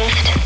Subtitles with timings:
[0.00, 0.39] Shift.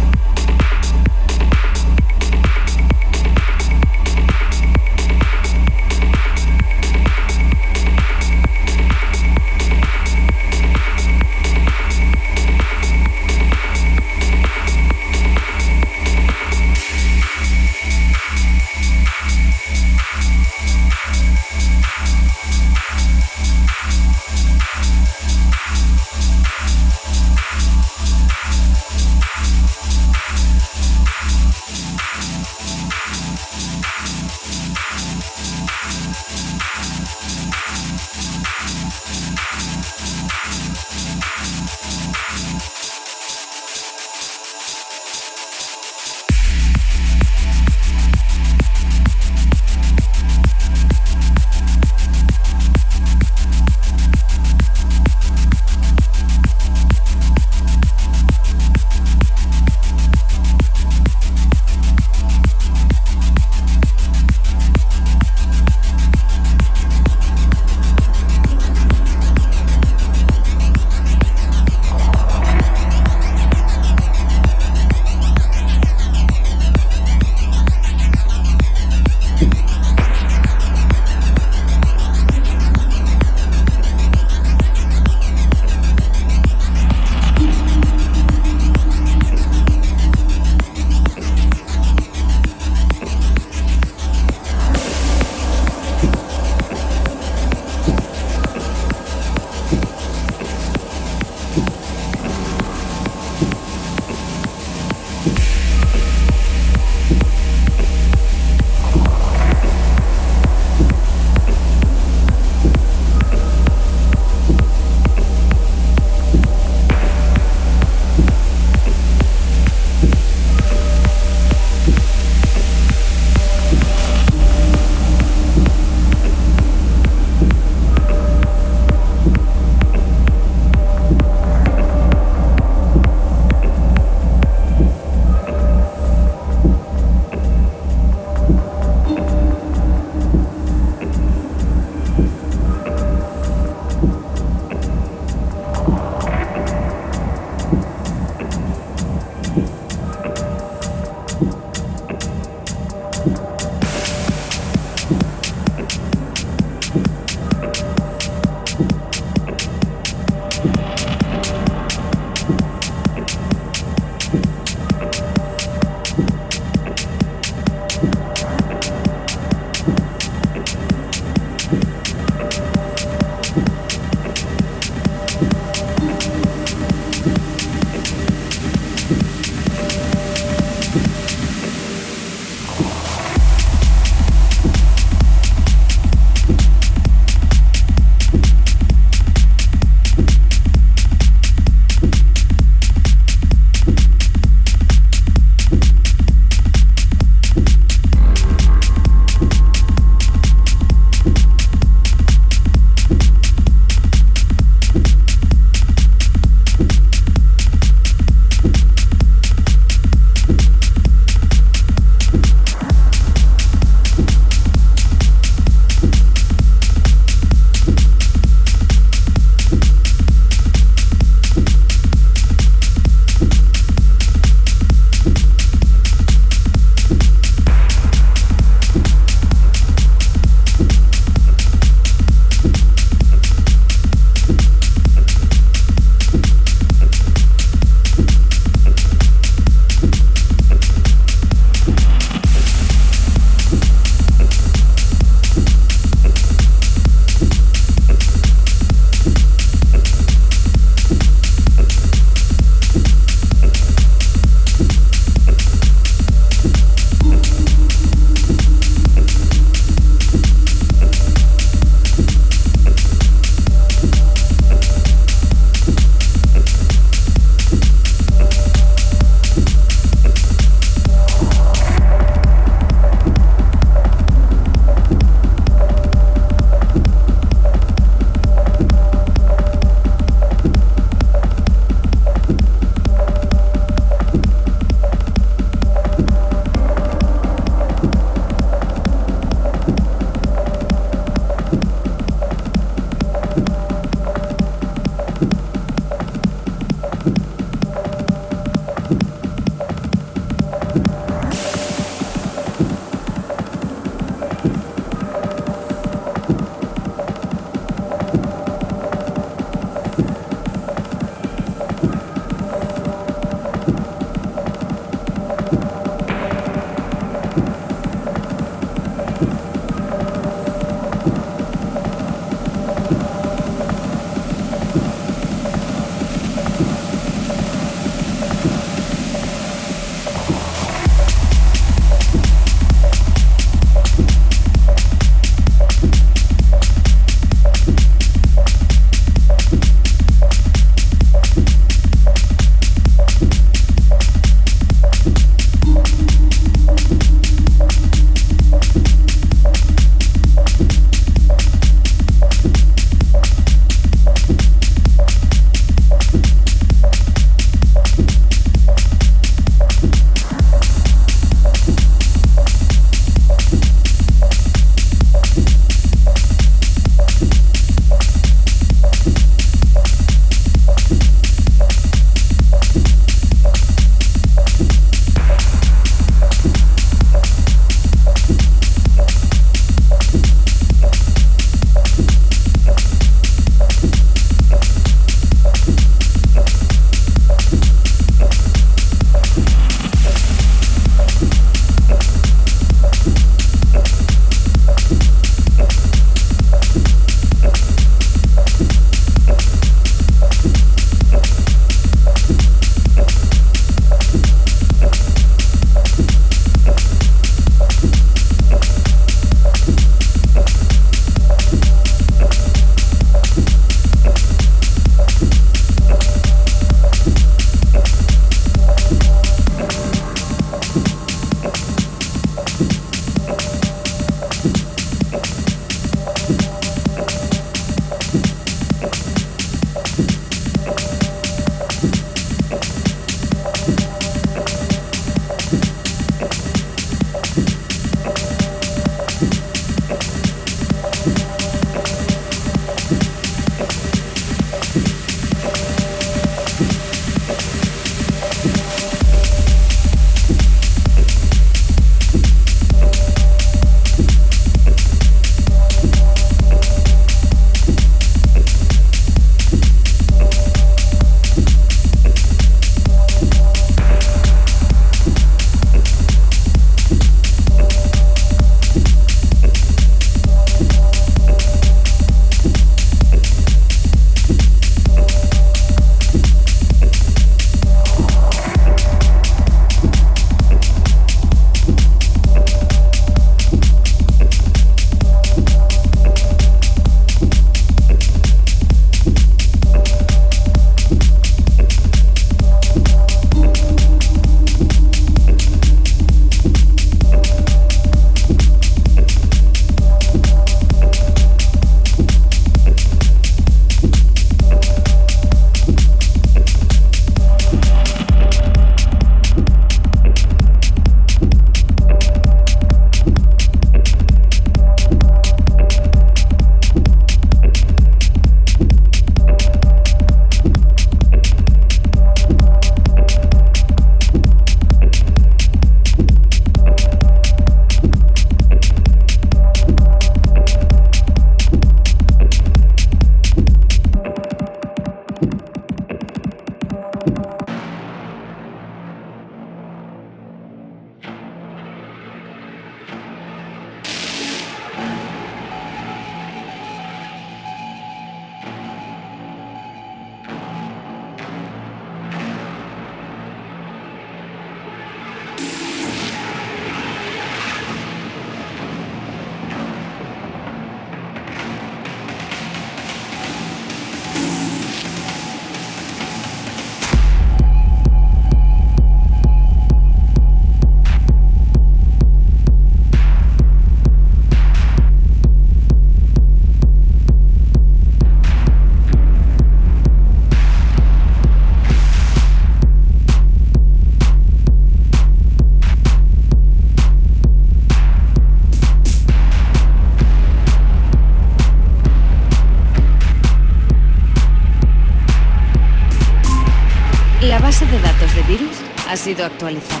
[599.33, 600.00] sido actualizado.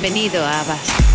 [0.00, 1.09] Bienvenido a Abbas.